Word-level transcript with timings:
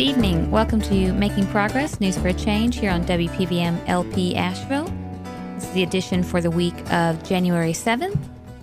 Good 0.00 0.06
evening. 0.06 0.50
Welcome 0.50 0.80
to 0.80 1.12
Making 1.12 1.46
Progress 1.48 2.00
News 2.00 2.16
for 2.16 2.28
a 2.28 2.32
Change 2.32 2.78
here 2.78 2.90
on 2.90 3.04
WPVM 3.04 3.86
LP 3.86 4.34
Asheville. 4.34 4.86
This 5.56 5.64
is 5.64 5.72
the 5.72 5.82
edition 5.82 6.22
for 6.22 6.40
the 6.40 6.50
week 6.50 6.74
of 6.90 7.22
January 7.22 7.74
7th. 7.74 8.18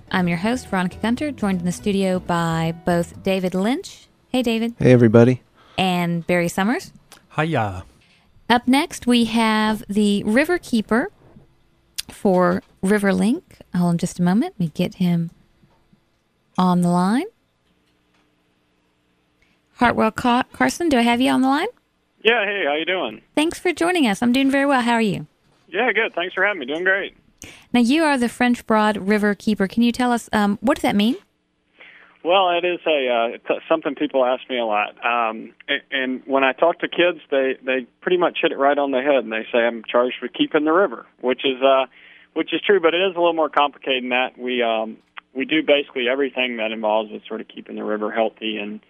I'm 0.09 0.27
your 0.27 0.39
host, 0.39 0.67
Veronica 0.67 0.97
Gunter, 0.97 1.31
joined 1.31 1.59
in 1.59 1.65
the 1.67 1.71
studio 1.71 2.17
by 2.17 2.73
both 2.85 3.21
David 3.21 3.53
Lynch. 3.53 4.07
Hey, 4.29 4.41
David. 4.41 4.73
Hey, 4.79 4.91
everybody. 4.91 5.43
And 5.77 6.25
Barry 6.25 6.47
Summers. 6.47 6.91
Hiya. 7.35 7.85
Up 8.49 8.67
next, 8.67 9.05
we 9.05 9.25
have 9.25 9.83
the 9.87 10.23
River 10.23 10.57
Keeper 10.57 11.11
for 12.09 12.63
Riverlink. 12.83 13.43
Hold 13.75 13.89
on 13.89 13.97
just 13.99 14.17
a 14.17 14.23
moment. 14.23 14.55
Let 14.55 14.59
me 14.59 14.71
get 14.73 14.95
him 14.95 15.29
on 16.57 16.81
the 16.81 16.89
line. 16.89 17.27
Hartwell 19.77 20.11
Car- 20.11 20.45
Carson, 20.53 20.89
do 20.89 20.97
I 20.97 21.01
have 21.01 21.21
you 21.21 21.31
on 21.31 21.41
the 21.41 21.47
line? 21.47 21.67
Yeah, 22.23 22.45
hey, 22.45 22.63
how 22.67 22.75
you 22.75 22.85
doing? 22.85 23.21
Thanks 23.35 23.59
for 23.59 23.71
joining 23.71 24.07
us. 24.07 24.21
I'm 24.21 24.31
doing 24.31 24.49
very 24.49 24.65
well. 24.65 24.81
How 24.81 24.93
are 24.93 25.01
you? 25.01 25.27
Yeah, 25.67 25.91
good. 25.93 26.13
Thanks 26.15 26.33
for 26.33 26.43
having 26.43 26.59
me. 26.59 26.65
Doing 26.65 26.83
great. 26.83 27.15
Now, 27.71 27.81
you 27.81 28.03
are 28.03 28.17
the 28.17 28.27
French 28.27 28.65
Broad 28.65 28.97
River 28.97 29.35
Keeper. 29.35 29.67
Can 29.67 29.83
you 29.83 29.91
tell 29.91 30.11
us 30.11 30.29
um, 30.33 30.57
what 30.61 30.77
does 30.77 30.81
that 30.81 30.95
mean? 30.95 31.15
Well, 32.23 32.49
it 32.49 32.65
is 32.65 32.79
a 32.87 33.37
uh, 33.47 33.59
something 33.69 33.95
people 33.95 34.25
ask 34.25 34.49
me 34.49 34.57
a 34.57 34.65
lot, 34.65 34.97
um, 35.05 35.53
and, 35.69 35.81
and 35.91 36.21
when 36.25 36.43
I 36.43 36.51
talk 36.51 36.79
to 36.79 36.89
kids, 36.89 37.19
they 37.31 37.55
they 37.63 37.85
pretty 38.01 38.17
much 38.17 38.39
hit 38.41 38.51
it 38.51 38.57
right 38.57 38.77
on 38.77 38.91
the 38.91 38.99
head, 38.99 39.23
and 39.23 39.31
they 39.31 39.45
say 39.49 39.59
I'm 39.59 39.83
charged 39.89 40.15
with 40.21 40.33
keeping 40.33 40.65
the 40.65 40.73
river, 40.73 41.05
which 41.21 41.45
is 41.45 41.61
uh, 41.63 41.85
which 42.33 42.53
is 42.53 42.59
true, 42.65 42.81
but 42.81 42.93
it 42.93 42.97
is 42.97 43.15
a 43.15 43.19
little 43.19 43.33
more 43.33 43.47
complicated 43.47 44.03
than 44.03 44.09
that. 44.09 44.37
We 44.37 44.61
um, 44.61 44.97
we 45.33 45.45
do 45.45 45.61
basically 45.63 46.09
everything 46.09 46.57
that 46.57 46.71
involves 46.71 47.11
with 47.11 47.21
sort 47.27 47.39
of 47.39 47.47
keeping 47.47 47.75
the 47.77 47.85
river 47.85 48.11
healthy, 48.11 48.57
and 48.57 48.81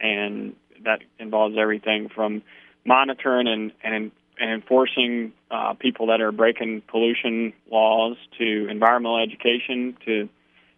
and 0.00 0.54
that 0.84 1.00
involves 1.18 1.56
everything 1.58 2.08
from 2.14 2.42
monitoring 2.84 3.46
and 3.48 3.72
and, 3.82 4.12
and 4.38 4.50
enforcing 4.50 5.32
uh, 5.50 5.74
people 5.74 6.06
that 6.08 6.20
are 6.20 6.32
breaking 6.32 6.82
pollution 6.88 7.52
laws 7.70 8.16
to 8.38 8.68
environmental 8.68 9.18
education 9.22 9.96
to 10.04 10.28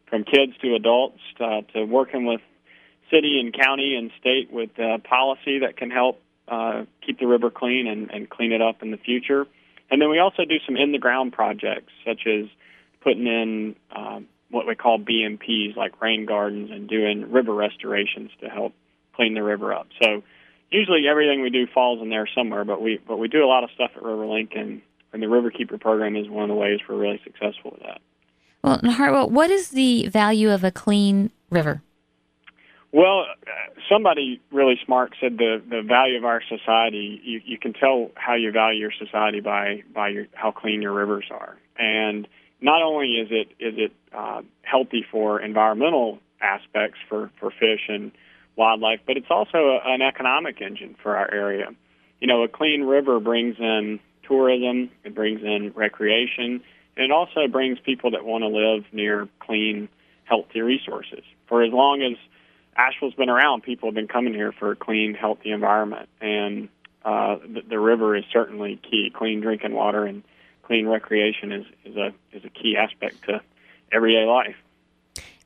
from 0.08 0.24
kids 0.24 0.52
to 0.62 0.74
adults 0.74 1.20
uh, 1.40 1.60
to 1.72 1.84
working 1.84 2.24
with 2.24 2.40
city 3.10 3.40
and 3.40 3.54
county 3.54 3.96
and 3.96 4.10
state 4.20 4.50
with 4.52 4.70
uh, 4.78 4.98
policy 4.98 5.60
that 5.60 5.76
can 5.76 5.90
help 5.90 6.20
uh, 6.48 6.84
keep 7.04 7.18
the 7.18 7.26
river 7.26 7.50
clean 7.50 7.86
and, 7.86 8.10
and 8.10 8.28
clean 8.30 8.52
it 8.52 8.62
up 8.62 8.82
in 8.82 8.90
the 8.90 8.96
future. 8.96 9.46
And 9.90 10.00
then 10.00 10.10
we 10.10 10.18
also 10.18 10.44
do 10.44 10.56
some 10.66 10.76
in 10.76 10.92
the 10.92 10.98
ground 10.98 11.32
projects, 11.32 11.92
such 12.06 12.26
as 12.26 12.46
putting 13.02 13.26
in 13.26 13.76
um, 13.94 14.26
what 14.50 14.66
we 14.66 14.74
call 14.74 14.98
BMPs, 14.98 15.76
like 15.76 16.00
rain 16.00 16.26
gardens, 16.26 16.70
and 16.70 16.88
doing 16.88 17.30
river 17.30 17.54
restorations 17.54 18.30
to 18.40 18.48
help 18.48 18.74
clean 19.18 19.34
the 19.34 19.42
river 19.42 19.74
up. 19.74 19.88
So 20.00 20.22
usually 20.70 21.08
everything 21.08 21.42
we 21.42 21.50
do 21.50 21.66
falls 21.66 22.00
in 22.00 22.08
there 22.08 22.28
somewhere, 22.34 22.64
but 22.64 22.80
we 22.80 23.00
but 23.06 23.18
we 23.18 23.28
do 23.28 23.44
a 23.44 23.46
lot 23.46 23.64
of 23.64 23.70
stuff 23.74 23.90
at 23.96 24.02
Riverlink, 24.02 24.58
and, 24.58 24.80
and 25.12 25.22
the 25.22 25.26
Riverkeeper 25.26 25.80
program 25.80 26.16
is 26.16 26.28
one 26.28 26.44
of 26.44 26.48
the 26.48 26.54
ways 26.54 26.80
we're 26.88 26.96
really 26.96 27.20
successful 27.24 27.72
with 27.72 27.82
that. 27.82 28.00
Well, 28.62 28.80
Hartwell, 28.92 29.28
what 29.28 29.50
is 29.50 29.70
the 29.70 30.08
value 30.08 30.50
of 30.50 30.64
a 30.64 30.70
clean 30.70 31.30
river? 31.50 31.82
Well, 32.90 33.26
somebody 33.90 34.40
really 34.50 34.78
smart 34.84 35.14
said 35.20 35.36
the 35.36 35.62
the 35.68 35.82
value 35.82 36.16
of 36.16 36.24
our 36.24 36.42
society. 36.48 37.20
You, 37.24 37.40
you 37.44 37.58
can 37.58 37.72
tell 37.72 38.10
how 38.14 38.34
you 38.34 38.52
value 38.52 38.80
your 38.80 38.92
society 38.92 39.40
by 39.40 39.82
by 39.92 40.08
your, 40.08 40.26
how 40.32 40.52
clean 40.52 40.80
your 40.80 40.92
rivers 40.92 41.26
are, 41.30 41.58
and 41.76 42.26
not 42.60 42.82
only 42.82 43.08
is 43.16 43.28
it 43.30 43.48
is 43.58 43.74
it 43.76 43.92
uh, 44.16 44.42
healthy 44.62 45.04
for 45.10 45.40
environmental 45.40 46.18
aspects 46.40 46.98
for 47.08 47.30
for 47.38 47.50
fish 47.50 47.88
and 47.88 48.12
wildlife, 48.58 49.00
but 49.06 49.16
it's 49.16 49.30
also 49.30 49.80
an 49.84 50.02
economic 50.02 50.60
engine 50.60 50.96
for 51.02 51.16
our 51.16 51.32
area. 51.32 51.68
You 52.20 52.26
know, 52.26 52.42
a 52.42 52.48
clean 52.48 52.82
river 52.82 53.20
brings 53.20 53.56
in 53.58 54.00
tourism, 54.24 54.90
it 55.04 55.14
brings 55.14 55.42
in 55.42 55.72
recreation, 55.74 56.60
and 56.96 57.04
it 57.04 57.10
also 57.12 57.46
brings 57.46 57.78
people 57.78 58.10
that 58.10 58.24
want 58.24 58.42
to 58.42 58.48
live 58.48 58.84
near 58.92 59.28
clean, 59.38 59.88
healthy 60.24 60.60
resources. 60.60 61.22
For 61.46 61.62
as 61.62 61.72
long 61.72 62.02
as 62.02 62.18
Asheville's 62.76 63.14
been 63.14 63.30
around, 63.30 63.62
people 63.62 63.88
have 63.88 63.94
been 63.94 64.08
coming 64.08 64.34
here 64.34 64.52
for 64.52 64.72
a 64.72 64.76
clean, 64.76 65.14
healthy 65.14 65.50
environment, 65.52 66.08
and 66.20 66.68
uh, 67.04 67.36
the, 67.36 67.62
the 67.70 67.78
river 67.78 68.16
is 68.16 68.24
certainly 68.32 68.80
key. 68.90 69.10
Clean 69.14 69.40
drinking 69.40 69.72
water 69.72 70.04
and 70.04 70.24
clean 70.64 70.86
recreation 70.86 71.52
is, 71.52 71.66
is 71.84 71.96
a 71.96 72.12
is 72.32 72.44
a 72.44 72.50
key 72.50 72.76
aspect 72.76 73.24
to 73.24 73.40
everyday 73.90 74.26
life. 74.26 74.56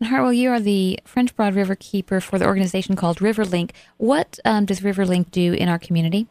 And 0.03 0.37
you 0.37 0.51
are 0.51 0.59
the 0.59 0.99
French 1.05 1.37
Broad 1.37 1.55
River 1.55 1.77
Keeper 1.77 2.21
for 2.21 2.37
the 2.37 2.45
organization 2.45 2.97
called 2.97 3.19
Riverlink. 3.19 3.71
What 3.99 4.41
um, 4.45 4.65
does 4.65 4.81
Riverlink 4.81 5.31
do 5.31 5.53
in 5.53 5.69
our 5.69 5.79
community? 5.79 6.27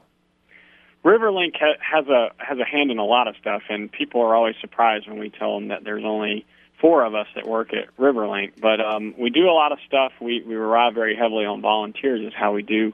Riverlink 1.06 1.56
ha- 1.58 1.80
has 1.80 2.06
a 2.08 2.32
has 2.38 2.60
a 2.60 2.66
hand 2.66 2.92
in 2.92 2.98
a 2.98 3.06
lot 3.06 3.30
of 3.30 3.36
stuff, 3.40 3.62
and 3.70 3.90
people 3.90 4.22
are 4.22 4.36
always 4.36 4.56
surprised 4.60 5.08
when 5.08 5.20
we 5.20 5.30
tell 5.30 5.58
them 5.58 5.70
that 5.70 5.86
there's 5.86 6.04
only 6.04 6.46
four 6.82 7.06
of 7.06 7.16
us 7.16 7.28
that 7.36 7.48
work 7.48 7.74
at 7.74 7.96
Riverlink. 7.96 8.60
But 8.60 8.82
um, 8.82 9.14
we 9.18 9.30
do 9.30 9.46
a 9.50 9.54
lot 9.54 9.72
of 9.72 9.80
stuff. 9.88 10.12
We 10.20 10.44
we 10.46 10.56
rely 10.56 10.92
very 10.94 11.16
heavily 11.16 11.46
on 11.46 11.62
volunteers. 11.62 12.28
Is 12.28 12.34
how 12.38 12.54
we 12.54 12.64
do 12.64 12.92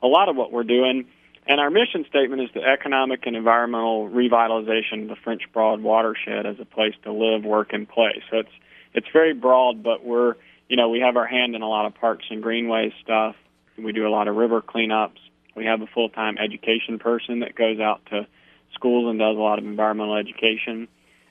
a 0.00 0.06
lot 0.06 0.28
of 0.28 0.36
what 0.36 0.52
we're 0.52 0.62
doing. 0.62 1.06
And 1.48 1.58
our 1.58 1.70
mission 1.70 2.04
statement 2.08 2.40
is 2.42 2.50
the 2.54 2.62
economic 2.62 3.26
and 3.26 3.34
environmental 3.34 4.08
revitalization 4.08 5.02
of 5.02 5.08
the 5.08 5.16
French 5.16 5.42
Broad 5.52 5.80
watershed 5.80 6.46
as 6.46 6.60
a 6.60 6.64
place 6.64 6.94
to 7.02 7.12
live, 7.12 7.44
work, 7.44 7.72
and 7.72 7.88
play. 7.88 8.22
So 8.30 8.38
it's 8.38 8.52
it's 8.94 9.06
very 9.12 9.34
broad, 9.34 9.82
but 9.82 10.04
we're 10.04 10.34
you 10.68 10.76
know 10.76 10.88
we 10.88 11.00
have 11.00 11.16
our 11.16 11.26
hand 11.26 11.54
in 11.54 11.62
a 11.62 11.68
lot 11.68 11.86
of 11.86 11.94
parks 11.94 12.24
and 12.30 12.42
greenways 12.42 12.92
stuff. 13.02 13.36
We 13.76 13.92
do 13.92 14.06
a 14.06 14.10
lot 14.10 14.28
of 14.28 14.36
river 14.36 14.60
cleanups. 14.62 15.18
We 15.54 15.66
have 15.66 15.82
a 15.82 15.86
full 15.86 16.08
time 16.08 16.38
education 16.38 16.98
person 16.98 17.40
that 17.40 17.54
goes 17.54 17.80
out 17.80 18.04
to 18.06 18.26
schools 18.74 19.10
and 19.10 19.18
does 19.18 19.36
a 19.36 19.40
lot 19.40 19.58
of 19.58 19.64
environmental 19.64 20.16
education. 20.16 20.88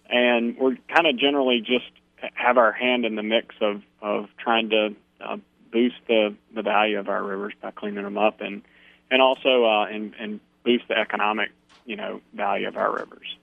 And 0.10 0.58
we're 0.58 0.78
kind 0.94 1.08
of 1.08 1.18
generally 1.18 1.62
just 1.62 1.90
have 2.34 2.58
our 2.58 2.72
hand 2.72 3.06
in 3.06 3.16
the 3.16 3.24
mix 3.24 3.56
of, 3.62 3.82
of 4.02 4.28
trying 4.38 4.70
to 4.72 4.96
uh, 5.22 5.38
boost 5.72 5.96
the, 6.08 6.36
the 6.54 6.62
value 6.62 7.00
of 7.00 7.08
our 7.10 7.24
rivers 7.24 7.54
by 7.62 7.72
cleaning 7.72 8.04
them 8.04 8.18
up 8.18 8.42
and, 8.42 8.64
and 9.12 9.22
also 9.22 9.66
uh, 9.66 9.86
and, 9.86 10.14
and 10.20 10.40
boost 10.64 10.88
the 10.88 10.98
economic 10.98 11.52
you 11.86 11.96
know 11.96 12.22
value 12.34 12.68
of 12.68 12.78
our 12.78 12.92
rivers. 12.92 13.36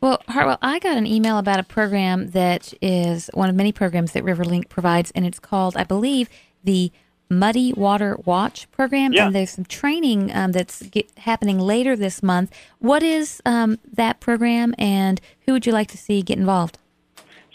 Well, 0.00 0.22
Hartwell, 0.28 0.58
I 0.60 0.78
got 0.80 0.96
an 0.96 1.06
email 1.06 1.38
about 1.38 1.60
a 1.60 1.62
program 1.62 2.28
that 2.30 2.74
is 2.82 3.30
one 3.32 3.48
of 3.48 3.54
many 3.54 3.72
programs 3.72 4.12
that 4.12 4.22
Riverlink 4.22 4.68
provides, 4.68 5.10
and 5.12 5.24
it's 5.24 5.38
called, 5.38 5.76
I 5.76 5.84
believe, 5.84 6.28
the 6.62 6.92
Muddy 7.30 7.72
Water 7.72 8.18
Watch 8.24 8.70
program, 8.70 9.12
yeah. 9.12 9.26
and 9.26 9.34
there's 9.34 9.50
some 9.50 9.64
training 9.64 10.34
um, 10.34 10.52
that's 10.52 10.82
get, 10.82 11.10
happening 11.18 11.58
later 11.58 11.96
this 11.96 12.22
month. 12.22 12.52
What 12.78 13.02
is 13.02 13.40
um, 13.46 13.78
that 13.92 14.20
program, 14.20 14.74
and 14.78 15.20
who 15.46 15.52
would 15.52 15.66
you 15.66 15.72
like 15.72 15.88
to 15.88 15.98
see 15.98 16.22
get 16.22 16.38
involved? 16.38 16.78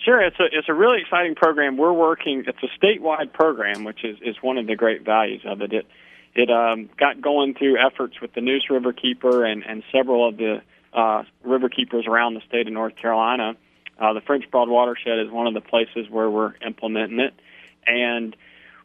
Sure, 0.03 0.21
it's 0.21 0.39
a 0.39 0.45
it's 0.51 0.69
a 0.69 0.73
really 0.73 1.01
exciting 1.01 1.35
program. 1.35 1.77
We're 1.77 1.93
working. 1.93 2.45
It's 2.47 2.63
a 2.63 2.85
statewide 2.85 3.33
program, 3.33 3.83
which 3.83 4.03
is 4.03 4.17
is 4.21 4.37
one 4.41 4.57
of 4.57 4.65
the 4.65 4.75
great 4.75 5.03
values 5.03 5.41
of 5.45 5.61
it. 5.61 5.73
It 5.73 5.85
it 6.35 6.49
um, 6.49 6.89
got 6.97 7.21
going 7.21 7.53
through 7.53 7.77
efforts 7.77 8.21
with 8.21 8.33
the 8.33 8.41
Neuse 8.41 8.67
River 8.69 8.93
Keeper 8.93 9.45
and 9.45 9.63
and 9.63 9.83
several 9.91 10.27
of 10.27 10.37
the 10.37 10.61
uh, 10.93 11.23
river 11.43 11.69
keepers 11.69 12.05
around 12.07 12.33
the 12.33 12.41
state 12.47 12.67
of 12.67 12.73
North 12.73 12.95
Carolina. 12.95 13.55
Uh, 13.99 14.13
the 14.13 14.21
French 14.21 14.49
Broad 14.49 14.69
Watershed 14.69 15.19
is 15.19 15.31
one 15.31 15.47
of 15.47 15.53
the 15.53 15.61
places 15.61 16.09
where 16.09 16.29
we're 16.29 16.53
implementing 16.65 17.19
it, 17.19 17.33
and 17.85 18.35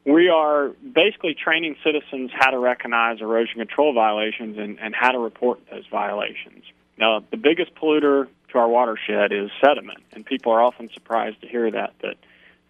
we 0.05 0.29
are 0.29 0.69
basically 0.69 1.35
training 1.35 1.77
citizens 1.83 2.31
how 2.35 2.51
to 2.51 2.59
recognize 2.59 3.21
erosion 3.21 3.59
control 3.59 3.95
violations 3.95 4.59
and, 4.59 4.79
and 4.81 4.95
how 4.95 5.13
to 5.13 5.19
report 5.19 5.61
those 5.71 5.87
violations. 5.91 6.65
Now, 6.99 7.25
the 7.31 7.37
biggest 7.37 7.75
polluter 7.75 8.29
to 8.51 8.59
our 8.59 8.69
watershed 8.69 9.33
is 9.33 9.51
sediment, 9.65 10.03
and 10.13 10.25
people 10.25 10.53
are 10.53 10.63
often 10.63 10.91
surprised 10.93 11.41
to 11.41 11.49
hear 11.49 11.71
that 11.71 11.95
that 12.03 12.17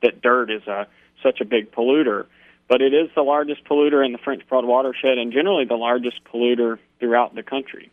that 0.03 0.23
dirt 0.23 0.51
is 0.51 0.67
a 0.67 0.87
such 1.23 1.41
a 1.41 1.45
big 1.45 1.73
polluter. 1.73 2.27
But 2.69 2.81
it 2.81 2.95
is 2.95 3.11
the 3.15 3.23
largest 3.23 3.65
polluter 3.65 4.05
in 4.05 4.13
the 4.13 4.19
French 4.19 4.47
Broad 4.49 4.65
watershed, 4.65 5.19
and 5.19 5.33
generally 5.33 5.65
the 5.67 5.77
largest 5.77 6.25
polluter 6.25 6.79
throughout 6.99 7.35
the 7.35 7.43
country. 7.43 7.91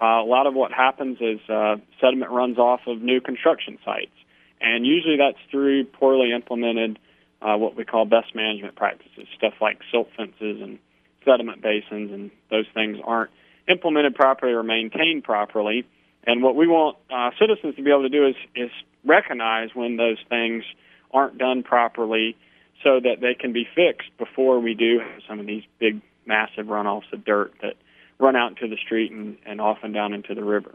Uh, 0.00 0.20
a 0.22 0.26
lot 0.26 0.46
of 0.46 0.54
what 0.54 0.72
happens 0.72 1.18
is 1.20 1.40
uh, 1.48 1.76
sediment 2.00 2.30
runs 2.30 2.58
off 2.58 2.80
of 2.86 3.00
new 3.00 3.20
construction 3.20 3.78
sites, 3.84 4.12
and 4.60 4.86
usually 4.86 5.16
that's 5.16 5.38
through 5.50 5.84
poorly 5.84 6.32
implemented 6.32 6.98
uh, 7.40 7.56
what 7.56 7.76
we 7.76 7.84
call 7.84 8.04
best 8.04 8.34
management 8.34 8.76
practices, 8.76 9.26
stuff 9.36 9.54
like 9.60 9.78
silt 9.90 10.08
fences 10.16 10.60
and 10.60 10.78
sediment 11.24 11.62
basins, 11.62 12.12
and 12.12 12.30
those 12.50 12.66
things 12.74 12.98
aren't 13.04 13.30
implemented 13.68 14.14
properly 14.14 14.52
or 14.52 14.62
maintained 14.62 15.24
properly. 15.24 15.86
And 16.26 16.42
what 16.42 16.56
we 16.56 16.66
want 16.66 16.96
uh, 17.10 17.30
citizens 17.38 17.76
to 17.76 17.82
be 17.82 17.90
able 17.90 18.02
to 18.02 18.08
do 18.08 18.26
is, 18.26 18.34
is 18.54 18.70
recognize 19.04 19.70
when 19.74 19.96
those 19.96 20.18
things 20.28 20.64
aren't 21.12 21.38
done 21.38 21.62
properly 21.62 22.36
so 22.82 23.00
that 23.00 23.20
they 23.20 23.34
can 23.34 23.52
be 23.52 23.66
fixed 23.74 24.10
before 24.18 24.60
we 24.60 24.74
do 24.74 24.98
have 25.00 25.22
some 25.28 25.40
of 25.40 25.46
these 25.46 25.62
big, 25.78 26.00
massive 26.26 26.66
runoffs 26.66 27.10
of 27.12 27.24
dirt 27.24 27.52
that 27.62 27.74
run 28.18 28.36
out 28.36 28.50
into 28.50 28.68
the 28.68 28.80
street 28.80 29.12
and, 29.12 29.36
and 29.44 29.60
often 29.60 29.92
down 29.92 30.12
into 30.12 30.34
the 30.34 30.44
river. 30.44 30.74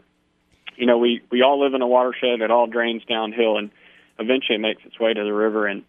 You 0.76 0.86
know, 0.86 0.98
we, 0.98 1.22
we 1.30 1.42
all 1.42 1.62
live 1.62 1.74
in 1.74 1.82
a 1.82 1.86
watershed 1.86 2.40
that 2.40 2.50
all 2.50 2.66
drains 2.66 3.02
downhill 3.04 3.58
and 3.58 3.70
eventually 4.18 4.58
makes 4.58 4.82
its 4.84 4.98
way 4.98 5.12
to 5.12 5.22
the 5.22 5.32
river. 5.32 5.66
And 5.66 5.84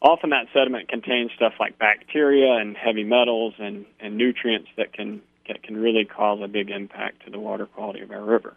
often 0.00 0.30
that 0.30 0.46
sediment 0.52 0.88
contains 0.88 1.30
stuff 1.34 1.54
like 1.58 1.78
bacteria 1.78 2.54
and 2.60 2.76
heavy 2.76 3.04
metals 3.04 3.54
and, 3.58 3.84
and 4.00 4.16
nutrients 4.16 4.68
that 4.76 4.92
can 4.92 5.22
that 5.48 5.62
can 5.62 5.78
really 5.78 6.04
cause 6.04 6.40
a 6.42 6.46
big 6.46 6.68
impact 6.68 7.24
to 7.24 7.30
the 7.30 7.38
water 7.38 7.64
quality 7.64 8.00
of 8.00 8.10
our 8.10 8.22
river. 8.22 8.54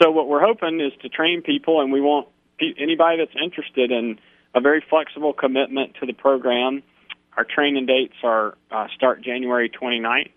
So 0.00 0.10
what 0.10 0.28
we're 0.28 0.44
hoping 0.44 0.78
is 0.80 0.92
to 1.00 1.08
train 1.08 1.40
people, 1.40 1.80
and 1.80 1.90
we 1.90 2.02
want 2.02 2.28
anybody 2.60 3.18
that's 3.18 3.34
interested 3.42 3.90
in 3.90 4.18
a 4.54 4.60
very 4.60 4.84
flexible 4.88 5.32
commitment 5.32 5.94
to 6.00 6.06
the 6.06 6.12
program. 6.12 6.82
Our 7.36 7.44
training 7.44 7.86
dates 7.86 8.14
are 8.22 8.56
uh, 8.70 8.86
start 8.94 9.22
January 9.22 9.70
29th, 9.70 10.30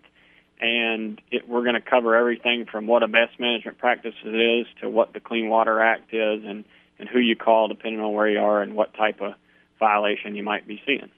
and 0.60 1.20
it, 1.30 1.48
we're 1.48 1.62
going 1.62 1.74
to 1.74 1.80
cover 1.80 2.14
everything 2.14 2.66
from 2.66 2.86
what 2.86 3.02
a 3.02 3.08
best 3.08 3.38
management 3.38 3.78
practice 3.78 4.14
is 4.24 4.66
to 4.80 4.88
what 4.88 5.12
the 5.12 5.20
Clean 5.20 5.48
Water 5.48 5.80
Act 5.80 6.12
is, 6.12 6.44
and 6.44 6.64
and 6.98 7.08
who 7.08 7.18
you 7.18 7.36
call 7.36 7.68
depending 7.68 8.00
on 8.00 8.12
where 8.12 8.28
you 8.28 8.40
are 8.40 8.62
and 8.62 8.74
what 8.74 8.92
type 8.94 9.20
of 9.20 9.34
violation 9.78 10.34
you 10.34 10.42
might 10.42 10.66
be 10.66 10.82
seeing. 10.84 11.10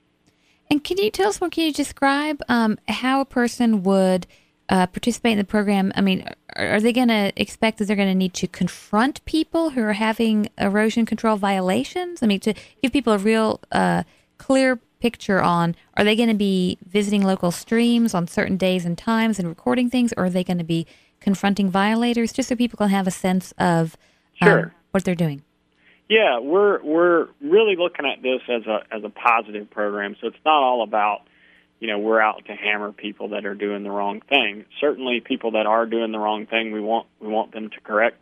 And 0.70 0.84
can 0.84 0.98
you 0.98 1.10
tell 1.10 1.28
us 1.28 1.40
more? 1.40 1.50
Can 1.50 1.64
you 1.64 1.72
describe 1.72 2.42
um, 2.48 2.78
how 2.86 3.20
a 3.20 3.24
person 3.24 3.82
would 3.82 4.26
uh, 4.68 4.86
participate 4.86 5.32
in 5.32 5.38
the 5.38 5.44
program? 5.44 5.92
I 5.96 6.00
mean, 6.00 6.28
are, 6.54 6.74
are 6.74 6.80
they 6.80 6.92
going 6.92 7.08
to 7.08 7.32
expect 7.36 7.78
that 7.78 7.86
they're 7.86 7.96
going 7.96 8.08
to 8.08 8.14
need 8.14 8.34
to 8.34 8.46
confront 8.46 9.24
people 9.24 9.70
who 9.70 9.82
are 9.82 9.94
having 9.94 10.48
erosion 10.58 11.06
control 11.06 11.36
violations? 11.36 12.22
I 12.22 12.26
mean, 12.26 12.40
to 12.40 12.54
give 12.82 12.92
people 12.92 13.12
a 13.12 13.18
real 13.18 13.60
uh, 13.72 14.04
clear 14.38 14.78
picture 15.00 15.40
on 15.40 15.74
are 15.96 16.04
they 16.04 16.14
going 16.14 16.28
to 16.28 16.34
be 16.34 16.78
visiting 16.86 17.22
local 17.22 17.50
streams 17.50 18.14
on 18.14 18.26
certain 18.28 18.56
days 18.56 18.84
and 18.84 18.96
times 18.96 19.38
and 19.38 19.48
recording 19.48 19.90
things, 19.90 20.12
or 20.16 20.26
are 20.26 20.30
they 20.30 20.44
going 20.44 20.58
to 20.58 20.64
be 20.64 20.86
confronting 21.20 21.70
violators? 21.70 22.32
Just 22.32 22.48
so 22.48 22.56
people 22.56 22.76
can 22.76 22.88
have 22.88 23.06
a 23.06 23.10
sense 23.10 23.52
of 23.58 23.96
um, 24.40 24.48
sure. 24.48 24.74
what 24.90 25.04
they're 25.04 25.14
doing. 25.14 25.42
Yeah, 26.08 26.40
we're 26.40 26.82
we're 26.82 27.28
really 27.40 27.76
looking 27.76 28.04
at 28.04 28.22
this 28.22 28.40
as 28.48 28.66
a 28.66 28.80
as 28.90 29.04
a 29.04 29.10
positive 29.10 29.70
program. 29.70 30.16
So 30.20 30.28
it's 30.28 30.44
not 30.44 30.62
all 30.62 30.82
about 30.82 31.22
you 31.78 31.88
know 31.88 31.98
we're 31.98 32.20
out 32.20 32.44
to 32.46 32.52
hammer 32.52 32.92
people 32.92 33.28
that 33.30 33.46
are 33.46 33.54
doing 33.54 33.84
the 33.84 33.90
wrong 33.90 34.20
thing. 34.28 34.64
Certainly, 34.80 35.20
people 35.20 35.52
that 35.52 35.66
are 35.66 35.86
doing 35.86 36.12
the 36.12 36.18
wrong 36.18 36.46
thing, 36.46 36.72
we 36.72 36.80
want 36.80 37.06
we 37.20 37.28
want 37.28 37.52
them 37.52 37.70
to 37.70 37.80
correct 37.80 38.16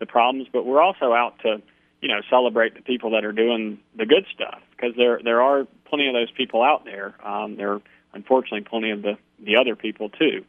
the 0.00 0.06
problems, 0.06 0.48
but 0.52 0.66
we're 0.66 0.82
also 0.82 1.12
out 1.12 1.38
to 1.42 1.62
you 2.00 2.08
know 2.08 2.20
celebrate 2.28 2.74
the 2.74 2.82
people 2.82 3.10
that 3.12 3.24
are 3.24 3.32
doing 3.32 3.78
the 3.96 4.06
good 4.06 4.26
stuff 4.34 4.60
because 4.80 4.96
there 4.96 5.20
there 5.22 5.42
are 5.42 5.66
plenty 5.86 6.08
of 6.08 6.14
those 6.14 6.30
people 6.30 6.62
out 6.62 6.84
there. 6.84 7.14
Um, 7.24 7.56
there 7.56 7.74
are 7.74 7.82
unfortunately 8.12 8.62
plenty 8.62 8.90
of 8.90 9.02
the 9.02 9.18
the 9.38 9.56
other 9.56 9.76
people 9.76 10.08
too. 10.10 10.44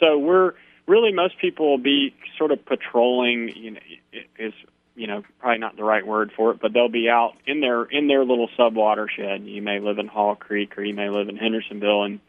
So 0.00 0.18
we're 0.18 0.54
really 0.86 1.12
most 1.12 1.38
people 1.38 1.70
will 1.70 1.78
be 1.78 2.14
sort 2.38 2.52
of 2.52 2.64
patrolling. 2.64 3.50
You 3.56 3.70
know, 3.72 3.80
is 4.38 4.52
you 4.94 5.06
know 5.06 5.22
probably 5.40 5.58
not 5.58 5.76
the 5.76 5.84
right 5.84 6.06
word 6.06 6.32
for 6.36 6.52
it, 6.52 6.60
but 6.60 6.72
they'll 6.72 6.88
be 6.88 7.08
out 7.08 7.34
in 7.46 7.60
their 7.60 7.84
in 7.84 8.08
their 8.08 8.24
little 8.24 8.48
sub 8.56 8.74
watershed. 8.74 9.44
You 9.44 9.62
may 9.62 9.80
live 9.80 9.98
in 9.98 10.06
Hall 10.06 10.34
Creek, 10.34 10.78
or 10.78 10.84
you 10.84 10.94
may 10.94 11.08
live 11.08 11.28
in 11.28 11.36
Hendersonville, 11.36 12.04
and 12.04 12.20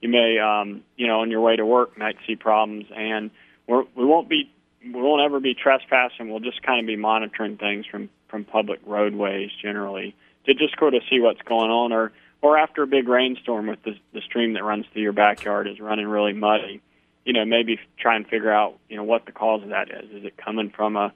you 0.00 0.08
may 0.08 0.38
um, 0.38 0.82
you 0.96 1.06
know 1.06 1.20
on 1.20 1.30
your 1.30 1.40
way 1.40 1.56
to 1.56 1.64
work 1.64 1.96
might 1.96 2.16
see 2.26 2.36
problems, 2.36 2.86
and 2.94 3.30
we're, 3.66 3.84
we 3.94 4.04
won't 4.04 4.28
be 4.28 4.50
we 4.82 5.00
won't 5.00 5.22
ever 5.22 5.40
be 5.40 5.54
trespassing. 5.54 6.30
We'll 6.30 6.40
just 6.40 6.62
kind 6.62 6.80
of 6.80 6.86
be 6.86 6.96
monitoring 6.96 7.56
things 7.56 7.86
from 7.86 8.10
from 8.28 8.44
public 8.44 8.80
roadways 8.86 9.50
generally 9.60 10.14
to 10.46 10.54
just 10.54 10.78
sort 10.78 10.94
of 10.94 11.02
see 11.10 11.20
what's 11.20 11.42
going 11.42 11.70
on, 11.70 11.92
or 11.92 12.12
or 12.42 12.56
after 12.56 12.82
a 12.82 12.86
big 12.86 13.08
rainstorm 13.08 13.66
with 13.66 13.82
the 13.82 13.94
the 14.12 14.20
stream 14.22 14.54
that 14.54 14.64
runs 14.64 14.86
through 14.92 15.02
your 15.02 15.12
backyard 15.12 15.66
is 15.66 15.80
running 15.80 16.06
really 16.06 16.32
muddy. 16.32 16.80
You 17.24 17.34
know, 17.34 17.44
maybe 17.44 17.78
try 17.98 18.16
and 18.16 18.26
figure 18.26 18.52
out 18.52 18.78
you 18.88 18.96
know 18.96 19.04
what 19.04 19.26
the 19.26 19.32
cause 19.32 19.62
of 19.62 19.70
that 19.70 19.90
is. 19.90 20.10
Is 20.10 20.24
it 20.24 20.36
coming 20.36 20.70
from 20.70 20.96
a 20.96 21.12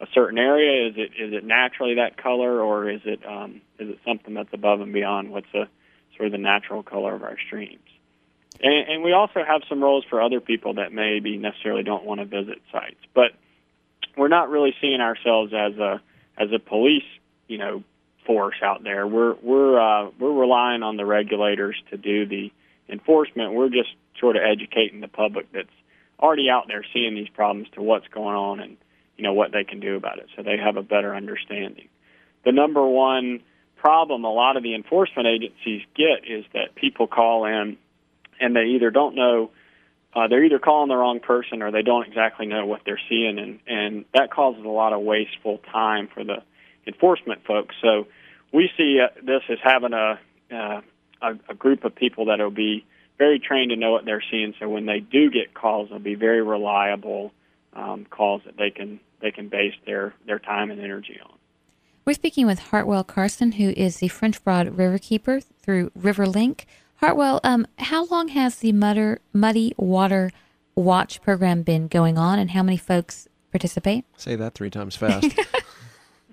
a 0.00 0.06
certain 0.12 0.38
area? 0.38 0.88
Is 0.88 0.94
it 0.96 1.10
is 1.18 1.32
it 1.32 1.44
naturally 1.44 1.94
that 1.94 2.16
color, 2.16 2.60
or 2.60 2.90
is 2.90 3.00
it 3.04 3.20
um, 3.26 3.62
is 3.78 3.90
it 3.90 3.98
something 4.06 4.34
that's 4.34 4.52
above 4.52 4.80
and 4.80 4.92
beyond 4.92 5.30
what's 5.30 5.52
a 5.54 5.68
sort 6.16 6.26
of 6.26 6.32
the 6.32 6.38
natural 6.38 6.82
color 6.82 7.14
of 7.14 7.22
our 7.22 7.36
streams? 7.46 7.80
And, 8.60 8.88
and 8.88 9.02
we 9.02 9.12
also 9.12 9.44
have 9.46 9.62
some 9.68 9.82
roles 9.82 10.04
for 10.08 10.20
other 10.20 10.40
people 10.40 10.74
that 10.74 10.92
maybe 10.92 11.36
necessarily 11.36 11.82
don't 11.82 12.04
want 12.04 12.20
to 12.20 12.26
visit 12.26 12.60
sites, 12.72 13.00
but 13.14 13.32
we're 14.16 14.28
not 14.28 14.48
really 14.48 14.74
seeing 14.80 15.00
ourselves 15.00 15.52
as 15.52 15.78
a 15.78 16.00
as 16.38 16.48
a 16.52 16.58
police, 16.58 17.04
you 17.48 17.58
know, 17.58 17.82
force 18.26 18.56
out 18.62 18.82
there. 18.82 19.06
We're 19.06 19.34
we're 19.42 19.80
uh, 19.80 20.10
we're 20.18 20.32
relying 20.32 20.82
on 20.82 20.96
the 20.96 21.06
regulators 21.06 21.76
to 21.90 21.96
do 21.96 22.26
the 22.26 22.52
enforcement. 22.88 23.52
We're 23.52 23.70
just 23.70 23.90
sort 24.20 24.36
of 24.36 24.42
educating 24.42 25.00
the 25.00 25.08
public 25.08 25.50
that's 25.52 25.68
already 26.20 26.48
out 26.50 26.64
there 26.68 26.84
seeing 26.92 27.14
these 27.14 27.28
problems 27.28 27.68
to 27.74 27.82
what's 27.82 28.08
going 28.08 28.36
on 28.36 28.60
and 28.60 28.76
you 29.16 29.24
know 29.24 29.32
what 29.32 29.52
they 29.52 29.64
can 29.64 29.80
do 29.80 29.96
about 29.96 30.18
it, 30.18 30.26
so 30.36 30.42
they 30.42 30.56
have 30.56 30.76
a 30.76 30.82
better 30.82 31.14
understanding. 31.14 31.88
The 32.44 32.52
number 32.52 32.86
one 32.86 33.40
problem 33.76 34.24
a 34.24 34.32
lot 34.32 34.56
of 34.56 34.62
the 34.62 34.74
enforcement 34.74 35.28
agencies 35.28 35.82
get 35.94 36.28
is 36.28 36.44
that 36.54 36.74
people 36.74 37.06
call 37.06 37.44
in 37.44 37.76
and 38.40 38.56
they 38.56 38.64
either 38.74 38.90
don't 38.90 39.14
know 39.14 39.50
uh, 40.14 40.28
they're 40.28 40.44
either 40.44 40.58
calling 40.58 40.88
the 40.88 40.96
wrong 40.96 41.20
person 41.20 41.62
or 41.62 41.70
they 41.70 41.82
don't 41.82 42.06
exactly 42.06 42.46
know 42.46 42.64
what 42.64 42.80
they're 42.86 43.00
seeing 43.08 43.38
and 43.38 43.60
and 43.66 44.04
that 44.14 44.30
causes 44.30 44.64
a 44.64 44.68
lot 44.68 44.92
of 44.92 45.02
wasteful 45.02 45.58
time 45.70 46.08
for 46.12 46.24
the 46.24 46.42
enforcement 46.86 47.44
folks 47.46 47.74
so 47.82 48.06
we 48.52 48.70
see 48.76 49.00
uh, 49.00 49.08
this 49.24 49.42
as 49.48 49.58
having 49.62 49.92
a, 49.92 50.18
uh, 50.52 50.80
a 51.22 51.34
a 51.48 51.54
group 51.54 51.84
of 51.84 51.94
people 51.94 52.26
that 52.26 52.38
will 52.38 52.50
be 52.50 52.84
very 53.18 53.38
trained 53.38 53.70
to 53.70 53.76
know 53.76 53.92
what 53.92 54.04
they're 54.04 54.22
seeing 54.30 54.54
so 54.60 54.68
when 54.68 54.86
they 54.86 55.00
do 55.00 55.30
get 55.30 55.54
calls 55.54 55.88
they'll 55.90 55.98
be 55.98 56.14
very 56.14 56.42
reliable 56.42 57.32
um, 57.74 58.06
calls 58.10 58.42
that 58.44 58.56
they 58.56 58.70
can 58.70 59.00
they 59.20 59.30
can 59.30 59.48
base 59.48 59.74
their, 59.84 60.14
their 60.26 60.38
time 60.38 60.70
and 60.70 60.80
energy 60.80 61.18
on. 61.22 61.32
We're 62.04 62.14
speaking 62.14 62.46
with 62.46 62.58
Hartwell 62.58 63.04
Carson, 63.04 63.52
who 63.52 63.70
is 63.70 63.96
the 63.98 64.08
French 64.08 64.42
Broad 64.44 64.68
Riverkeeper 64.68 65.44
through 65.60 65.90
RiverLink. 65.90 66.64
Hartwell, 66.96 67.40
um, 67.42 67.66
how 67.78 68.06
long 68.06 68.28
has 68.28 68.56
the 68.56 68.72
Mudder, 68.72 69.20
Muddy 69.32 69.74
Water 69.76 70.30
Watch 70.76 71.22
program 71.22 71.62
been 71.62 71.88
going 71.88 72.18
on, 72.18 72.38
and 72.38 72.50
how 72.50 72.62
many 72.62 72.76
folks 72.76 73.26
participate? 73.50 74.04
Say 74.16 74.36
that 74.36 74.54
three 74.54 74.70
times 74.70 74.94
fast. 74.94 75.26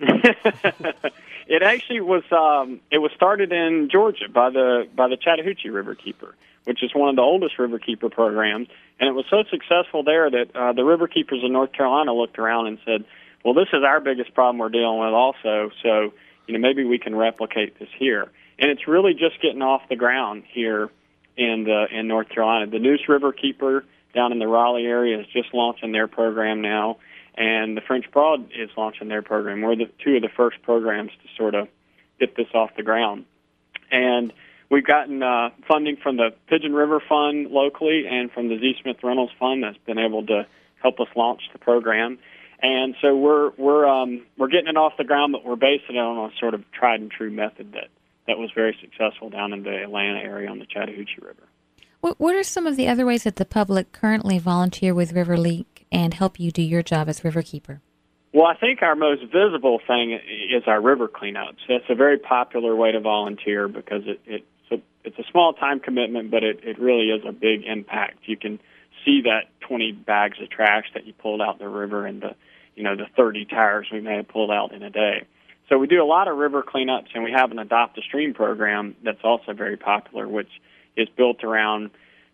it 1.46 1.62
actually 1.62 2.00
was 2.00 2.24
um, 2.32 2.80
it 2.90 2.98
was 2.98 3.12
started 3.14 3.52
in 3.52 3.88
Georgia 3.90 4.28
by 4.32 4.50
the 4.50 4.88
by 4.94 5.08
the 5.08 5.16
Chattahoochee 5.16 5.68
Riverkeeper, 5.68 6.32
which 6.64 6.82
is 6.82 6.94
one 6.94 7.08
of 7.08 7.16
the 7.16 7.22
oldest 7.22 7.56
riverkeeper 7.58 8.10
programs. 8.10 8.68
And 8.98 9.08
it 9.08 9.12
was 9.12 9.24
so 9.30 9.44
successful 9.50 10.02
there 10.02 10.30
that 10.30 10.54
uh, 10.54 10.72
the 10.72 10.82
riverkeepers 10.82 11.44
in 11.44 11.52
North 11.52 11.72
Carolina 11.72 12.12
looked 12.12 12.38
around 12.38 12.66
and 12.66 12.78
said, 12.84 13.04
"Well, 13.44 13.54
this 13.54 13.68
is 13.72 13.82
our 13.84 14.00
biggest 14.00 14.34
problem 14.34 14.58
we're 14.58 14.68
dealing 14.68 14.98
with, 14.98 15.12
also. 15.12 15.70
So, 15.82 16.12
you 16.46 16.54
know, 16.54 16.60
maybe 16.60 16.84
we 16.84 16.98
can 16.98 17.14
replicate 17.14 17.78
this 17.78 17.88
here." 17.96 18.30
And 18.58 18.70
it's 18.70 18.86
really 18.86 19.14
just 19.14 19.40
getting 19.40 19.62
off 19.62 19.88
the 19.88 19.96
ground 19.96 20.44
here 20.48 20.90
in 21.36 21.64
the, 21.64 21.86
in 21.90 22.06
North 22.06 22.28
Carolina. 22.28 22.66
The 22.70 22.78
Neuse 22.78 23.04
Riverkeeper 23.08 23.82
down 24.14 24.32
in 24.32 24.38
the 24.38 24.46
Raleigh 24.46 24.86
area 24.86 25.18
is 25.20 25.26
just 25.26 25.52
launching 25.52 25.92
their 25.92 26.06
program 26.06 26.60
now, 26.60 26.98
and 27.36 27.76
the 27.76 27.80
French 27.80 28.10
Broad 28.12 28.50
is 28.56 28.70
launching 28.76 29.08
their 29.08 29.22
program. 29.22 29.62
We're 29.62 29.76
the 29.76 29.90
two 30.04 30.16
of 30.16 30.22
the 30.22 30.28
first 30.36 30.62
programs 30.62 31.10
to 31.10 31.28
sort 31.36 31.54
of 31.54 31.68
get 32.20 32.36
this 32.36 32.48
off 32.54 32.70
the 32.76 32.82
ground. 32.82 33.24
And 33.90 34.32
We've 34.70 34.84
gotten 34.84 35.22
uh, 35.22 35.50
funding 35.68 35.96
from 36.02 36.16
the 36.16 36.30
Pigeon 36.48 36.72
River 36.74 37.00
Fund 37.08 37.52
locally 37.52 38.06
and 38.10 38.30
from 38.32 38.48
the 38.48 38.58
Z. 38.58 38.78
Smith 38.82 38.96
Reynolds 39.04 39.32
Fund 39.38 39.62
that's 39.62 39.78
been 39.86 39.98
able 39.98 40.26
to 40.26 40.46
help 40.82 40.98
us 41.00 41.06
launch 41.14 41.42
the 41.52 41.60
program. 41.60 42.18
And 42.60 42.96
so 43.00 43.14
we're 43.16 43.50
we're 43.58 43.86
um, 43.86 44.26
we're 44.38 44.48
getting 44.48 44.68
it 44.68 44.76
off 44.76 44.94
the 44.96 45.04
ground, 45.04 45.32
but 45.32 45.44
we're 45.44 45.54
basing 45.54 45.96
it 45.96 45.98
on 45.98 46.30
a 46.30 46.34
sort 46.40 46.54
of 46.54 46.64
tried 46.72 47.00
and 47.00 47.10
true 47.10 47.30
method 47.30 47.72
that 47.72 47.88
that 48.26 48.38
was 48.38 48.50
very 48.52 48.76
successful 48.80 49.28
down 49.28 49.52
in 49.52 49.64
the 49.64 49.82
Atlanta 49.82 50.18
area 50.18 50.50
on 50.50 50.58
the 50.58 50.66
Chattahoochee 50.66 51.20
River. 51.20 51.42
What 52.00 52.18
What 52.18 52.34
are 52.34 52.42
some 52.42 52.66
of 52.66 52.76
the 52.76 52.88
other 52.88 53.04
ways 53.04 53.24
that 53.24 53.36
the 53.36 53.44
public 53.44 53.92
currently 53.92 54.38
volunteer 54.38 54.94
with 54.94 55.12
RiverLink 55.12 55.66
and 55.94 56.14
help 56.14 56.38
you 56.38 56.50
do 56.50 56.62
your 56.62 56.82
job 56.82 57.08
as 57.08 57.20
riverkeeper? 57.20 57.80
Well, 58.32 58.46
I 58.46 58.56
think 58.56 58.82
our 58.82 58.96
most 58.96 59.22
visible 59.32 59.80
thing 59.86 60.12
is 60.12 60.64
our 60.66 60.80
river 60.80 61.08
cleanups. 61.08 61.58
That's 61.68 61.84
a 61.88 61.94
very 61.94 62.18
popular 62.18 62.74
way 62.74 62.92
to 62.92 63.00
volunteer 63.00 63.68
because 63.68 64.02
it, 64.06 64.20
it 64.26 64.44
it's 65.04 65.18
a 65.18 65.24
small 65.30 65.52
time 65.52 65.80
commitment, 65.80 66.30
but 66.30 66.42
it, 66.42 66.60
it 66.64 66.78
really 66.78 67.10
is 67.10 67.22
a 67.26 67.32
big 67.32 67.64
impact. 67.64 68.20
You 68.24 68.36
can 68.36 68.58
see 69.04 69.22
that 69.24 69.42
20 69.60 69.92
bags 69.92 70.38
of 70.42 70.50
trash 70.50 70.86
that 70.94 71.06
you 71.06 71.12
pulled 71.12 71.42
out 71.42 71.58
the 71.58 71.68
river 71.68 72.06
and 72.06 72.22
the, 72.22 72.34
you 72.74 72.82
know, 72.82 72.96
the 72.96 73.06
30 73.16 73.44
tires 73.44 73.86
we 73.92 74.00
may 74.00 74.16
have 74.16 74.28
pulled 74.28 74.50
out 74.50 74.72
in 74.72 74.82
a 74.82 74.90
day. 74.90 75.26
So 75.68 75.78
we 75.78 75.86
do 75.86 76.02
a 76.02 76.04
lot 76.04 76.28
of 76.28 76.36
river 76.36 76.62
cleanups, 76.62 77.08
and 77.14 77.24
we 77.24 77.32
have 77.32 77.50
an 77.50 77.58
adopt 77.58 77.96
a 77.98 78.02
stream 78.02 78.34
program 78.34 78.96
that's 79.02 79.22
also 79.22 79.52
very 79.52 79.76
popular, 79.76 80.28
which 80.28 80.50
is 80.96 81.08
built 81.16 81.44
around 81.44 81.90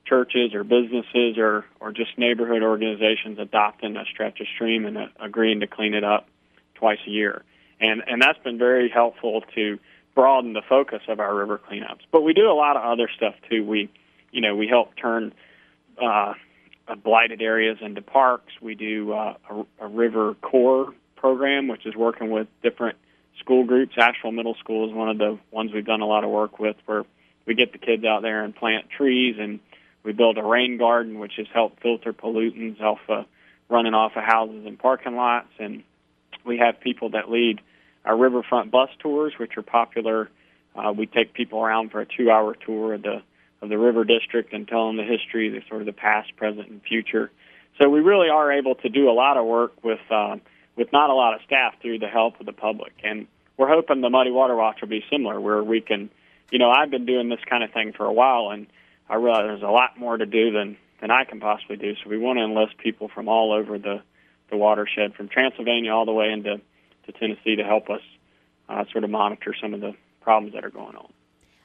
churches 0.07 0.54
or 0.54 0.64
businesses 0.64 1.38
or 1.38 1.64
or 1.80 1.92
just 1.92 2.19
neighborhood 2.19 2.62
organizations 2.62 3.38
adopting 3.38 3.97
a 3.97 4.04
stretch 4.04 4.40
of 4.40 4.47
stream 4.54 4.85
and 4.87 4.99
uh, 4.99 5.07
agreeing 5.21 5.61
to 5.61 5.66
clean 5.66 5.95
it 5.95 6.04
up 6.04 6.26
twice 6.75 6.99
a 7.07 7.11
year. 7.11 7.42
And 7.80 8.02
and 8.07 8.21
that's 8.21 8.38
been 8.38 8.59
very 8.59 8.88
helpful 8.88 9.42
to 9.54 9.78
broaden 10.14 10.52
the 10.52 10.62
focus 10.69 11.02
of 11.09 11.21
our 11.21 11.35
river 11.35 11.59
cleanups. 11.59 12.00
But 12.11 12.23
we 12.23 12.33
do 12.33 12.50
a 12.50 12.54
lot 12.54 12.76
of 12.76 12.83
other 12.83 13.09
stuff 13.16 13.35
too. 13.49 13.64
We, 13.64 13.90
you 14.33 14.40
know, 14.40 14.57
we 14.57 14.66
help 14.66 14.97
turn 14.97 15.33
uh, 16.02 16.35
blighted 17.02 17.40
areas 17.40 17.78
into 17.80 18.02
parks. 18.02 18.52
We 18.61 18.75
do 18.75 19.12
uh, 19.12 19.35
a, 19.49 19.85
a 19.85 19.88
river 19.88 20.35
core 20.42 20.92
program, 21.16 21.69
which 21.69 21.87
is 21.87 21.95
working 21.95 22.30
with 22.30 22.49
different 22.62 22.99
school 23.38 23.64
groups. 23.64 23.95
Asheville 23.97 24.33
Middle 24.33 24.57
School 24.57 24.88
is 24.88 24.95
one 24.95 25.09
of 25.09 25.19
the 25.19 25.38
ones 25.50 25.73
we've 25.73 25.85
done 25.85 26.00
a 26.00 26.07
lot 26.07 26.25
of 26.25 26.30
work 26.30 26.59
with, 26.59 26.76
where 26.87 27.04
we 27.47 27.54
get 27.54 27.73
the 27.73 27.78
kids 27.78 28.04
out 28.04 28.23
there 28.23 28.45
and 28.45 28.54
plant 28.54 28.90
trees 28.90 29.37
and 29.38 29.61
We 30.02 30.12
build 30.12 30.38
a 30.38 30.42
rain 30.42 30.78
garden, 30.78 31.19
which 31.19 31.35
has 31.37 31.47
helped 31.52 31.83
filter 31.83 32.12
pollutants 32.12 32.80
off 32.80 33.00
uh, 33.09 33.25
running 33.69 33.95
off 33.95 34.12
of 34.16 34.25
houses 34.25 34.64
and 34.66 34.78
parking 34.78 35.16
lots. 35.16 35.49
And 35.59 35.83
we 36.45 36.59
have 36.59 36.80
people 36.80 37.11
that 37.11 37.30
lead 37.30 37.61
our 38.04 38.16
riverfront 38.16 38.71
bus 38.71 38.88
tours, 38.99 39.35
which 39.38 39.57
are 39.57 39.62
popular. 39.62 40.30
Uh, 40.75 40.92
we 40.92 41.07
take 41.07 41.35
people 41.35 41.61
around 41.61 41.90
for 41.90 42.00
a 42.00 42.07
two-hour 42.07 42.57
tour 42.64 42.95
of 42.95 43.02
the 43.02 43.23
of 43.62 43.69
the 43.69 43.76
river 43.76 44.04
district 44.04 44.54
and 44.54 44.66
tell 44.66 44.87
them 44.87 44.97
the 44.97 45.04
history, 45.04 45.50
the 45.50 45.61
sort 45.69 45.83
of 45.83 45.87
the 45.87 45.92
past, 45.92 46.35
present, 46.37 46.69
and 46.69 46.80
future. 46.83 47.30
So 47.78 47.90
we 47.90 48.00
really 48.00 48.30
are 48.30 48.50
able 48.50 48.75
to 48.76 48.88
do 48.88 49.11
a 49.11 49.12
lot 49.12 49.37
of 49.37 49.45
work 49.45 49.85
with 49.85 50.00
uh, 50.11 50.37
with 50.76 50.92
not 50.92 51.11
a 51.11 51.14
lot 51.14 51.35
of 51.35 51.40
staff 51.47 51.75
through 51.83 51.99
the 51.99 52.09
help 52.09 52.40
of 52.40 52.47
the 52.47 52.52
public. 52.52 52.92
And 53.04 53.26
we're 53.59 53.69
hoping 53.69 54.00
the 54.00 54.09
Muddy 54.09 54.30
Water 54.30 54.57
Watch 54.57 54.80
will 54.80 54.88
be 54.88 55.04
similar, 55.11 55.38
where 55.38 55.62
we 55.62 55.83
can, 55.83 56.09
you 56.50 56.59
know, 56.59 56.71
I've 56.71 56.90
been 56.90 57.04
doing 57.04 57.28
this 57.28 57.40
kind 57.49 57.62
of 57.62 57.71
thing 57.73 57.92
for 57.92 58.07
a 58.07 58.12
while, 58.12 58.50
and 58.50 58.66
I 59.11 59.17
realize 59.17 59.43
there's 59.47 59.62
a 59.62 59.67
lot 59.67 59.99
more 59.99 60.17
to 60.17 60.25
do 60.25 60.52
than 60.52 60.76
than 61.00 61.11
I 61.11 61.25
can 61.25 61.40
possibly 61.40 61.76
do. 61.76 61.95
So 61.97 62.09
we 62.09 62.19
want 62.19 62.38
to 62.38 62.45
enlist 62.45 62.79
people 62.79 63.09
from 63.09 63.29
all 63.29 63.52
over 63.52 63.79
the 63.79 64.02
the 64.50 64.57
watershed, 64.57 65.14
from 65.14 65.29
Transylvania 65.29 65.93
all 65.93 66.07
the 66.07 66.12
way 66.12 66.31
into 66.31 66.61
to 67.07 67.12
Tennessee, 67.12 67.57
to 67.57 67.64
help 67.64 67.90
us 67.90 68.02
uh, 68.69 68.85
sort 68.93 69.05
of 69.05 69.11
monitor 69.11 69.55
some 69.61 69.75
of 69.75 69.81
the 69.81 69.95
problems 70.21 70.55
that 70.55 70.64
are 70.64 70.71
going 70.71 70.97
on. 70.97 71.12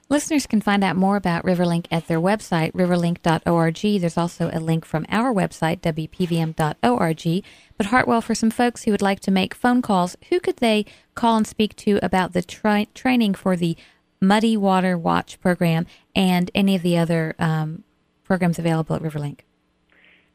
Listeners 0.07 0.45
can 0.45 0.61
find 0.61 0.83
out 0.83 0.95
more 0.95 1.15
about 1.15 1.43
Riverlink 1.43 1.87
at 1.89 2.07
their 2.07 2.19
website, 2.19 2.71
riverlink.org. 2.73 4.01
There's 4.01 4.17
also 4.17 4.51
a 4.53 4.59
link 4.59 4.85
from 4.85 5.03
our 5.09 5.33
website, 5.33 5.81
wpvm.org. 5.81 7.43
But 7.75 7.87
Hartwell, 7.87 8.21
for 8.21 8.35
some 8.35 8.51
folks 8.51 8.83
who 8.83 8.91
would 8.91 9.01
like 9.01 9.19
to 9.21 9.31
make 9.31 9.55
phone 9.55 9.81
calls, 9.81 10.15
who 10.29 10.39
could 10.39 10.57
they 10.57 10.85
call 11.15 11.37
and 11.37 11.47
speak 11.47 11.75
to 11.77 11.99
about 12.03 12.33
the 12.33 12.43
tra- 12.43 12.85
training 12.93 13.33
for 13.33 13.55
the 13.55 13.75
Muddy 14.21 14.57
Water 14.57 14.97
Watch 14.97 15.39
program 15.41 15.85
and 16.15 16.49
any 16.55 16.75
of 16.75 16.81
the 16.81 16.97
other 16.97 17.35
um, 17.39 17.83
programs 18.23 18.59
available 18.59 18.95
at 18.95 19.01
Riverlink? 19.01 19.39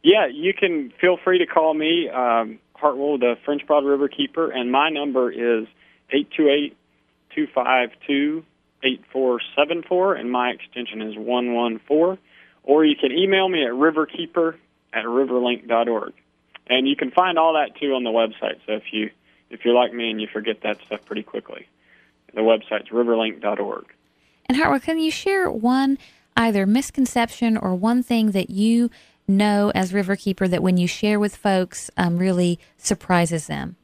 Yeah, 0.02 0.26
you 0.26 0.54
can 0.54 0.92
feel 1.00 1.18
free 1.22 1.38
to 1.38 1.46
call 1.46 1.74
me, 1.74 2.08
um, 2.08 2.58
Hartwell, 2.74 3.18
the 3.18 3.36
French 3.44 3.66
Broad 3.66 3.84
River 3.84 4.08
Keeper, 4.08 4.50
and 4.50 4.72
my 4.72 4.88
number 4.88 5.30
is 5.30 5.66
828 6.10 6.76
252 7.34 8.44
8474, 8.82 10.14
and 10.14 10.30
my 10.30 10.50
extension 10.50 11.02
is 11.02 11.16
114. 11.16 12.18
Or 12.62 12.84
you 12.84 12.96
can 12.96 13.12
email 13.12 13.48
me 13.48 13.64
at 13.64 13.72
riverkeeper 13.72 14.56
at 14.92 15.04
riverlink.org. 15.04 16.12
And 16.66 16.88
you 16.88 16.96
can 16.96 17.10
find 17.10 17.38
all 17.38 17.54
that 17.54 17.76
too 17.78 17.94
on 17.94 18.04
the 18.04 18.10
website. 18.10 18.58
So 18.66 18.72
if 18.72 18.92
you 18.92 19.10
if 19.50 19.64
you're 19.64 19.74
like 19.74 19.92
me 19.92 20.10
and 20.10 20.20
you 20.20 20.28
forget 20.32 20.62
that 20.62 20.78
stuff 20.86 21.04
pretty 21.04 21.24
quickly, 21.24 21.66
the 22.34 22.40
website's 22.40 22.88
riverlink.org. 22.90 23.84
And 24.46 24.56
Hartwell, 24.56 24.80
can 24.80 24.98
you 24.98 25.10
share 25.10 25.50
one 25.50 25.98
either 26.36 26.66
misconception 26.66 27.56
or 27.56 27.74
one 27.74 28.02
thing 28.02 28.32
that 28.32 28.50
you 28.50 28.90
know 29.28 29.70
as 29.74 29.92
riverkeeper 29.92 30.48
that 30.50 30.62
when 30.62 30.76
you 30.76 30.86
share 30.86 31.20
with 31.20 31.36
folks 31.36 31.90
um, 31.96 32.18
really 32.18 32.58
surprises 32.76 33.46
them? 33.46 33.76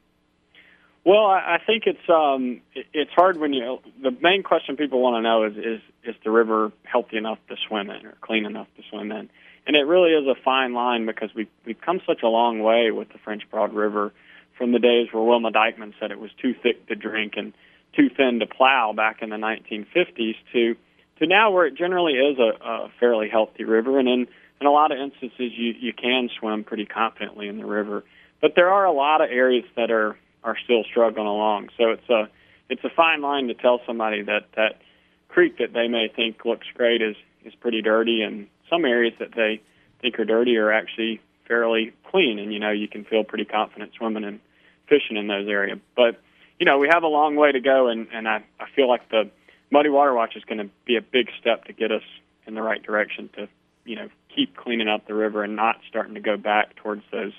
Well, 1.05 1.27
I 1.27 1.59
think 1.65 1.85
it's 1.87 2.09
um, 2.09 2.63
it's 2.75 3.13
hard 3.13 3.37
when 3.37 3.53
you. 3.53 3.79
The 4.03 4.11
main 4.11 4.43
question 4.43 4.77
people 4.77 5.01
want 5.01 5.15
to 5.15 5.23
know 5.23 5.45
is 5.45 5.57
is 5.57 5.81
is 6.03 6.17
the 6.25 6.33
river 6.33 6.73
healthy 6.83 7.17
enough 7.17 7.39
to 7.49 7.55
swim 7.69 7.91
in 7.91 8.07
or 8.07 8.17
clean 8.21 8.45
enough 8.45 8.67
to 8.77 8.83
swim 8.91 9.13
in? 9.13 9.31
And 9.69 9.77
it 9.77 9.83
really 9.87 10.11
is 10.11 10.27
a 10.27 10.35
fine 10.43 10.75
line 10.75 11.07
because 11.07 11.33
we 11.33 11.47
we've 11.65 11.81
come 11.81 12.01
such 12.09 12.25
a 12.25 12.27
long 12.27 12.59
way 12.59 12.91
with 12.91 13.09
the 13.11 13.19
French 13.19 13.45
Broad 13.53 13.73
River 13.73 14.13
from 14.59 14.73
the 14.73 14.81
days 14.81 15.07
where 15.13 15.23
Wilma 15.23 15.53
Dykeman 15.53 15.95
said 16.01 16.11
it 16.11 16.19
was 16.19 16.33
too 16.43 16.55
thick 16.61 16.89
to 16.89 16.97
drink 16.97 17.35
and 17.37 17.53
too 17.97 18.11
thin 18.17 18.41
to 18.41 18.47
plow 18.47 18.93
back 18.95 19.23
in 19.23 19.31
the 19.31 19.37
1950s 19.37 20.37
to 20.53 20.77
to 21.19 21.27
now 21.27 21.51
where 21.51 21.67
it 21.67 21.75
generally 21.75 22.13
is 22.13 22.39
a, 22.39 22.63
a 22.63 22.91
fairly 23.01 23.29
healthy 23.29 23.65
river 23.65 23.99
and 23.99 24.09
in 24.09 24.27
in 24.61 24.67
a 24.67 24.71
lot 24.71 24.93
of 24.93 24.99
instances 24.99 25.53
you 25.57 25.75
you 25.79 25.93
can 25.93 26.29
swim 26.39 26.65
pretty 26.65 26.87
confidently 26.87 27.49
in 27.49 27.59
the 27.59 27.67
river. 27.67 28.05
But 28.41 28.53
there 28.55 28.71
are 28.71 28.85
a 28.85 28.93
lot 28.93 29.21
of 29.21 29.31
areas 29.31 29.65
that 29.77 29.91
are 29.91 30.17
are 30.45 30.57
still 30.63 30.85
struggling 30.85 31.27
along. 31.27 31.71
So 31.77 31.91
it's 31.91 32.09
a 32.09 32.29
it's 32.69 32.85
a 32.85 32.91
fine 32.91 33.21
line 33.21 33.49
to 33.49 33.55
tell 33.55 33.81
somebody 33.87 34.23
that 34.23 34.47
that 34.57 34.81
creek 35.29 35.59
that 35.59 35.73
they 35.73 35.89
may 35.89 36.09
think 36.15 36.45
looks 36.45 36.67
great 36.75 37.03
is 37.03 37.17
is 37.45 37.55
pretty 37.55 37.83
dirty, 37.83 38.23
and 38.23 38.49
some 38.71 38.85
areas 38.85 39.15
that 39.19 39.35
they 39.35 39.61
think 40.01 40.19
are 40.19 40.25
dirty 40.25 40.57
are 40.57 40.73
actually 40.73 41.21
fairly 41.47 41.93
clean, 42.11 42.39
and 42.39 42.53
you 42.53 42.59
know 42.59 42.71
you 42.71 42.89
can 42.89 43.05
feel 43.05 43.25
pretty 43.25 43.45
confident 43.45 43.93
swimming 43.97 44.25
and 44.25 44.41
fishing 44.89 45.17
in 45.17 45.27
those 45.27 45.49
areas. 45.49 45.79
But 45.95 46.21
you 46.59 46.67
know 46.67 46.79
we 46.79 46.89
have 46.93 47.03
a 47.03 47.09
long 47.09 47.37
way 47.37 47.53
to 47.53 47.61
go, 47.61 47.89
and 47.89 48.09
and 48.13 48.29
I 48.29 48.45
I 48.59 48.67
feel 48.75 48.89
like 48.89 49.09
the 49.11 49.31
Muddy 49.71 49.89
Water 49.89 50.15
Watch 50.15 50.37
is 50.37 50.45
going 50.45 50.59
to 50.59 50.71
be 50.85 50.97
a 50.97 51.03
big 51.03 51.29
step 51.41 51.65
to 51.65 51.73
get 51.73 51.91
us 51.93 52.03
in 52.47 52.55
the 52.55 52.63
right 52.63 52.83
direction 52.83 53.29
to 53.37 53.49
you 53.85 53.97
know 53.97 54.09
keep 54.35 54.57
cleaning 54.57 54.89
up 54.89 55.07
the 55.07 55.15
river 55.15 55.43
and 55.43 55.57
not 55.57 55.77
starting 55.89 56.15
to 56.15 56.21
go 56.21 56.37
back 56.37 56.77
towards 56.77 57.03
those 57.11 57.33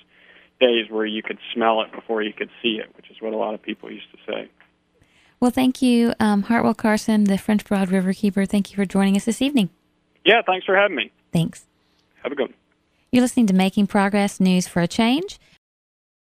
days 0.60 0.90
where 0.90 1.06
you 1.06 1.22
could 1.22 1.38
smell 1.54 1.82
it 1.82 1.92
before 1.92 2.22
you 2.22 2.32
could 2.32 2.50
see 2.60 2.80
it, 2.80 2.94
which 2.96 3.10
is 3.10 3.20
what 3.20 3.32
a 3.32 3.36
lot 3.36 3.54
of 3.54 3.62
people 3.62 3.90
used 3.90 4.10
to 4.10 4.18
say. 4.26 4.50
Well, 5.40 5.52
thank 5.52 5.80
you, 5.80 6.14
um, 6.18 6.42
Hartwell 6.42 6.74
Carson, 6.74 7.24
the 7.24 7.38
French 7.38 7.64
Broad 7.64 7.90
River 7.90 8.12
Keeper. 8.12 8.44
Thank 8.44 8.70
you 8.70 8.76
for 8.76 8.84
joining 8.84 9.16
us 9.16 9.24
this 9.24 9.40
evening. 9.40 9.70
Yeah, 10.24 10.42
thanks 10.44 10.66
for 10.66 10.76
having 10.76 10.96
me. 10.96 11.12
Thanks. 11.32 11.64
Have 12.24 12.32
a 12.32 12.34
good 12.34 12.48
one. 12.48 12.54
You're 13.12 13.22
listening 13.22 13.46
to 13.46 13.54
Making 13.54 13.86
Progress 13.86 14.40
News 14.40 14.66
for 14.66 14.80
a 14.82 14.88
Change. 14.88 15.38